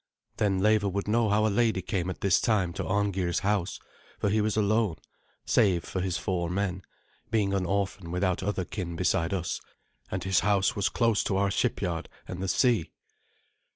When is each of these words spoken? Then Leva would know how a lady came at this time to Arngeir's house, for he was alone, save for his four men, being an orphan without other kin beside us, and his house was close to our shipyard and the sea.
Then 0.37 0.63
Leva 0.63 0.89
would 0.89 1.07
know 1.07 1.29
how 1.29 1.45
a 1.45 1.49
lady 1.49 1.83
came 1.83 2.09
at 2.09 2.21
this 2.21 2.41
time 2.41 2.73
to 2.73 2.83
Arngeir's 2.87 3.41
house, 3.41 3.79
for 4.17 4.31
he 4.31 4.41
was 4.41 4.57
alone, 4.57 4.95
save 5.45 5.83
for 5.83 6.01
his 6.01 6.17
four 6.17 6.49
men, 6.49 6.81
being 7.29 7.53
an 7.53 7.67
orphan 7.67 8.09
without 8.09 8.41
other 8.41 8.65
kin 8.65 8.95
beside 8.95 9.31
us, 9.31 9.61
and 10.09 10.23
his 10.23 10.39
house 10.39 10.75
was 10.75 10.89
close 10.89 11.23
to 11.25 11.37
our 11.37 11.51
shipyard 11.51 12.09
and 12.27 12.41
the 12.41 12.47
sea. 12.47 12.89